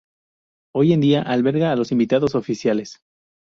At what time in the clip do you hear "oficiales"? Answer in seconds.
2.33-3.03